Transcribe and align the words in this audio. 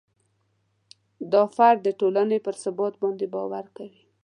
دا 1.31 1.43
فرد 1.55 1.79
د 1.83 1.89
ټولنې 1.99 2.37
پر 2.45 2.55
ثبات 2.63 2.93
باندې 3.01 3.25
باوري 3.33 3.69
کوي. 3.77 4.01